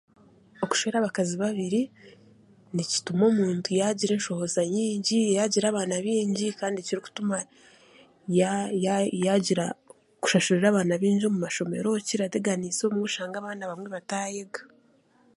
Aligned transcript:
Okushweera 0.63 0.97
abakaazi 0.99 1.35
babiri 1.43 1.81
nikituma 2.75 3.23
omuntu 3.31 3.69
yaagira 3.79 4.11
enshohoza 4.15 4.61
nyingi, 4.75 5.19
yaagira 5.35 5.65
abaana 5.69 5.95
baingi 6.05 6.45
kandi 6.59 6.85
kirikutuma 6.87 7.37
yaagira 9.25 9.65
kushashurira 10.21 10.67
abaana 10.69 11.01
baingi 11.01 11.23
omu 11.27 11.39
mashomero 11.45 11.89
kirateganiisa 12.07 12.83
oshange 13.07 13.35
abaana 13.37 13.61
abamwe 13.63 13.87
bataayeega. 13.95 14.61